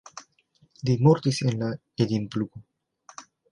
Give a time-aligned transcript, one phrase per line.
[0.87, 1.61] Li mortis la en
[2.07, 2.65] Edinburgo.